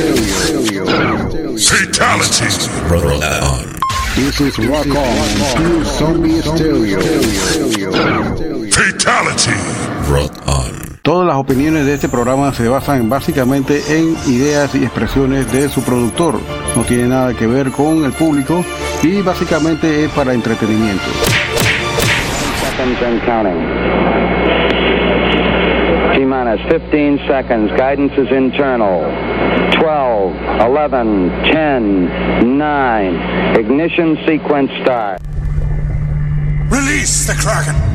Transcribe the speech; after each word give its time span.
Fatality. 1.55 2.48
Rock 2.90 3.22
on. 3.22 3.80
This 4.16 4.41
is 4.41 4.58
Rock 4.58 4.88
On, 4.88 5.55
Pure 5.55 5.86
Zombie 5.86 6.41
Stereo. 6.41 7.00
Fatality. 8.72 9.54
Rock 10.09 10.48
on. 10.48 11.00
Todas 11.04 11.28
las 11.28 11.36
opiniones 11.38 11.86
de 11.86 11.94
este 11.94 12.09
programa 12.09 12.52
se 12.54 12.68
basan 12.68 13.08
básicamente 13.08 13.84
en 14.00 14.17
ideas 14.26 14.73
y 14.73 14.84
expresiones 14.84 15.52
de 15.53 15.70
su 15.70 15.84
productor. 15.84 16.40
No 16.76 16.81
tiene 16.86 17.08
nada 17.08 17.36
que 17.36 17.45
ver 17.45 17.70
con 17.72 18.03
el 18.03 18.14
público 18.14 18.66
y 19.03 19.22
básicamente 19.22 20.06
es 20.06 20.12
para 20.12 20.34
entretenimiento. 20.34 21.06
Seconds 26.16 26.24
and 26.24 26.24
counting. 26.24 26.24
T 26.24 26.26
minus 26.26 26.62
15 26.72 27.18
seconds. 27.28 27.72
Guidance 27.72 28.14
is 28.14 28.32
internal. 28.32 29.02
12, 29.72 30.36
11, 30.62 31.30
10, 31.52 32.58
9. 32.58 33.58
Ignition 33.58 34.17
sequence 34.26 34.72
start. 34.81 35.22
Release 36.70 37.28
the 37.28 37.34
Kraken. 37.34 37.95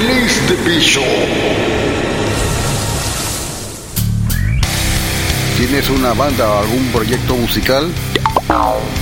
Release 0.00 0.40
the 0.48 0.56
Bishop. 0.64 1.04
¿Tienes 5.58 5.90
una 5.90 6.14
banda 6.14 6.48
o 6.48 6.60
algún 6.60 6.86
proyecto 6.86 7.36
musical? 7.36 7.92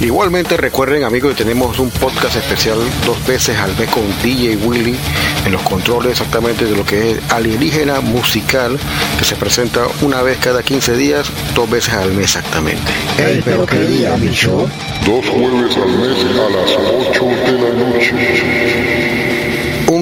Igualmente 0.01 0.57
recuerden 0.57 1.05
amigos 1.05 1.35
que 1.35 1.45
tenemos 1.45 1.79
un 1.79 1.91
podcast 1.91 2.35
especial 2.37 2.79
dos 3.05 3.27
veces 3.27 3.59
al 3.59 3.77
mes 3.77 3.91
con 3.91 4.03
DJ 4.23 4.57
Willy 4.57 4.97
en 5.45 5.53
los 5.53 5.61
controles 5.61 6.13
exactamente 6.13 6.65
de 6.65 6.75
lo 6.75 6.87
que 6.87 7.13
es 7.13 7.33
alienígena 7.33 8.01
musical 8.01 8.79
que 9.19 9.25
se 9.27 9.37
presenta 9.37 9.83
una 10.01 10.23
vez 10.23 10.39
cada 10.39 10.63
15 10.63 10.97
días, 10.97 11.31
dos 11.55 11.69
veces 11.69 11.93
al 11.93 12.13
mes 12.13 12.25
exactamente. 12.25 12.91
pero 13.45 13.67
qué 13.67 13.81
día, 13.81 14.15
bicho. 14.17 14.71
Dos 15.05 15.27
jueves 15.29 15.77
al 15.77 15.89
mes 15.99 16.25
a 16.25 16.49
las 16.49 16.77
8 17.11 17.25
de 17.25 17.53
la 17.53 17.71
noche. 17.91 18.80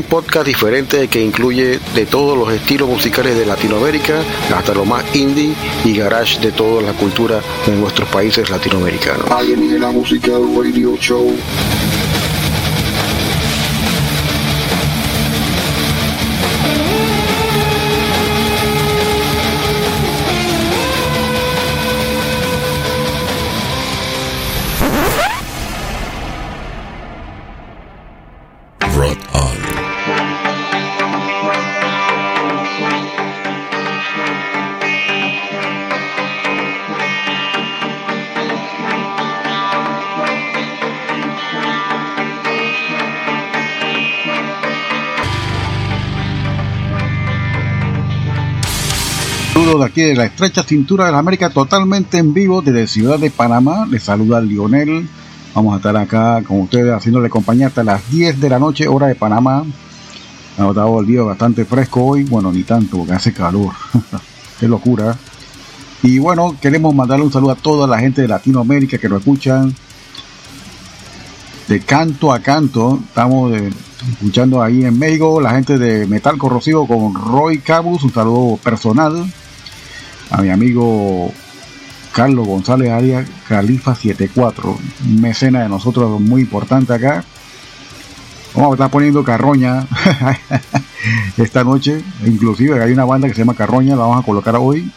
Podcast 0.08 0.46
diferente 0.46 1.08
que 1.08 1.22
incluye 1.22 1.78
de 1.94 2.06
todos 2.06 2.36
los 2.36 2.50
estilos 2.52 2.88
musicales 2.88 3.36
de 3.36 3.44
Latinoamérica 3.44 4.22
hasta 4.54 4.72
lo 4.72 4.84
más 4.84 5.04
indie 5.14 5.54
y 5.84 5.94
garage 5.94 6.40
de 6.40 6.52
toda 6.52 6.80
la 6.80 6.92
cultura 6.92 7.40
de 7.66 7.76
nuestros 7.76 8.08
países 8.08 8.48
latinoamericanos. 8.48 9.30
Alienígena 9.30 9.90
Musical 9.90 10.42
Radio 10.56 10.96
Show. 10.96 11.34
On. 29.32 29.87
De 49.68 49.84
aquí 49.84 50.00
de 50.00 50.16
la 50.16 50.24
estrecha 50.24 50.62
cintura 50.62 51.04
de 51.06 51.12
la 51.12 51.18
América, 51.18 51.50
totalmente 51.50 52.16
en 52.16 52.32
vivo 52.32 52.62
desde 52.62 52.86
Ciudad 52.86 53.18
de 53.18 53.30
Panamá. 53.30 53.86
Les 53.88 54.02
saluda 54.02 54.40
Lionel. 54.40 55.06
Vamos 55.54 55.74
a 55.74 55.76
estar 55.76 55.96
acá 55.96 56.42
con 56.42 56.62
ustedes 56.62 56.92
haciéndole 56.92 57.28
compañía 57.28 57.66
hasta 57.66 57.84
las 57.84 58.10
10 58.10 58.40
de 58.40 58.48
la 58.48 58.58
noche, 58.58 58.88
hora 58.88 59.08
de 59.08 59.14
Panamá. 59.14 59.64
Ha 60.58 60.62
notado 60.62 60.98
el 61.00 61.06
día 61.06 61.22
bastante 61.22 61.64
fresco 61.64 62.04
hoy. 62.04 62.24
Bueno, 62.24 62.50
ni 62.50 62.64
tanto, 62.64 62.98
porque 62.98 63.12
hace 63.12 63.32
calor. 63.32 63.72
Qué 64.60 64.66
locura. 64.66 65.16
Y 66.02 66.18
bueno, 66.18 66.56
queremos 66.60 66.92
mandarle 66.94 67.24
un 67.24 67.32
saludo 67.32 67.52
a 67.52 67.56
toda 67.56 67.86
la 67.86 67.98
gente 68.00 68.22
de 68.22 68.28
Latinoamérica 68.28 68.98
que 68.98 69.08
nos 69.08 69.20
escuchan 69.20 69.72
de 71.68 71.80
canto 71.80 72.32
a 72.32 72.40
canto. 72.40 72.98
Estamos 73.06 73.52
escuchando 74.10 74.60
ahí 74.60 74.84
en 74.84 74.98
México 74.98 75.40
la 75.40 75.50
gente 75.50 75.78
de 75.78 76.06
Metal 76.06 76.36
Corrosivo 76.36 76.88
con 76.88 77.14
Roy 77.14 77.58
Cabus. 77.58 78.02
Un 78.02 78.12
saludo 78.12 78.56
personal 78.56 79.32
a 80.30 80.42
mi 80.42 80.50
amigo 80.50 81.32
Carlos 82.12 82.48
González 82.48 82.90
Arias 82.90 83.28
Califa 83.48 83.94
74, 83.94 84.76
un 85.06 85.20
mecena 85.20 85.62
de 85.62 85.68
nosotros 85.68 86.20
muy 86.20 86.42
importante 86.42 86.92
acá. 86.92 87.24
Vamos 88.54 88.72
a 88.72 88.74
estar 88.74 88.90
poniendo 88.90 89.22
carroña 89.22 89.86
esta 91.36 91.64
noche, 91.64 92.02
inclusive 92.24 92.82
hay 92.82 92.92
una 92.92 93.04
banda 93.04 93.28
que 93.28 93.34
se 93.34 93.40
llama 93.40 93.54
Carroña, 93.54 93.94
la 93.94 94.02
vamos 94.02 94.22
a 94.22 94.26
colocar 94.26 94.56
hoy. 94.56 94.90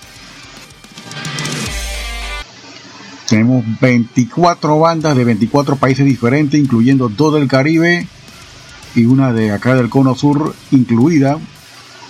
Tenemos 3.28 3.64
24 3.80 4.80
bandas 4.80 5.16
de 5.16 5.24
24 5.24 5.76
países 5.78 6.06
diferentes, 6.06 6.60
incluyendo 6.60 7.08
dos 7.08 7.34
del 7.34 7.48
Caribe 7.48 8.08
y 8.96 9.06
una 9.06 9.32
de 9.32 9.52
acá 9.52 9.76
del 9.76 9.90
Cono 9.90 10.16
Sur 10.16 10.54
incluida. 10.72 11.38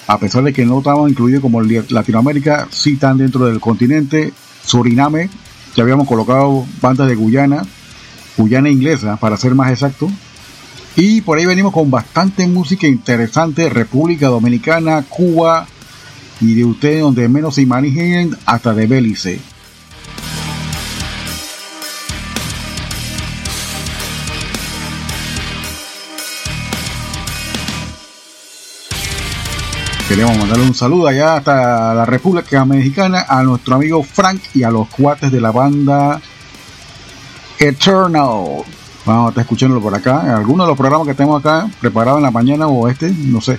A 0.08 0.18
pesar 0.18 0.44
de 0.44 0.52
que 0.52 0.66
no 0.66 0.80
estaban 0.80 1.10
incluidos 1.10 1.42
como 1.42 1.62
Latinoamérica, 1.62 2.68
sí 2.72 2.94
están 2.94 3.18
dentro 3.18 3.46
del 3.46 3.60
continente. 3.60 4.34
Suriname, 4.66 5.30
ya 5.76 5.84
habíamos 5.84 6.08
colocado 6.08 6.66
bandas 6.82 7.08
de 7.08 7.16
Guyana, 7.16 7.64
Guyana 8.38 8.70
inglesa 8.70 9.18
para 9.18 9.38
ser 9.38 9.54
más 9.54 9.70
exacto. 9.70 10.10
Y 10.96 11.22
por 11.22 11.38
ahí 11.38 11.46
venimos 11.46 11.74
con 11.74 11.90
bastante 11.90 12.46
música 12.48 12.86
interesante, 12.86 13.70
República 13.70 14.28
Dominicana, 14.28 15.04
Cuba 15.08 15.66
y 16.42 16.54
de 16.56 16.66
ustedes 16.66 17.02
donde 17.02 17.30
menos 17.30 17.56
se 17.56 17.62
imaginen 17.62 18.36
hasta 18.46 18.74
de 18.74 18.88
Belice. 18.88 19.40
Queremos 30.10 30.38
mandarle 30.38 30.66
un 30.66 30.76
saludo 30.76 31.08
allá 31.08 31.38
hasta 31.38 31.94
la 31.94 32.06
República 32.06 32.66
Mexicana 32.66 33.28
a 33.30 33.44
nuestro 33.44 33.76
amigo 33.76 34.04
Frank 34.04 34.42
y 34.54 34.64
a 34.64 34.70
los 34.70 34.90
cuates 34.90 35.32
de 35.32 35.40
la 35.40 35.52
banda 35.52 36.20
Eternal. 37.58 38.66
Vamos 39.06 39.28
a 39.28 39.30
estar 39.30 39.42
escuchándolo 39.42 39.82
por 39.82 39.96
acá. 39.96 40.36
Algunos 40.36 40.66
de 40.66 40.72
los 40.72 40.78
programas 40.78 41.08
que 41.08 41.14
tenemos 41.14 41.40
acá 41.40 41.68
preparados 41.80 42.20
en 42.20 42.24
la 42.24 42.32
mañana 42.32 42.68
o 42.68 42.88
este, 42.88 43.12
no 43.12 43.42
sé. 43.42 43.58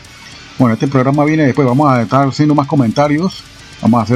Bueno, 0.58 0.74
este 0.74 0.86
programa 0.86 1.24
viene 1.24 1.44
después. 1.44 1.66
Vamos 1.66 1.90
a 1.90 2.02
estar 2.02 2.28
haciendo 2.28 2.54
más 2.54 2.66
comentarios. 2.66 3.42
Vamos 3.80 3.98
a 3.98 4.02
hacer 4.04 4.10